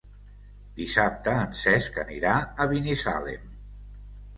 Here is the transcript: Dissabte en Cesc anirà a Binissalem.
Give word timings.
Dissabte 0.79 1.37
en 1.43 1.55
Cesc 1.61 2.03
anirà 2.07 2.35
a 2.67 2.71
Binissalem. 2.77 3.51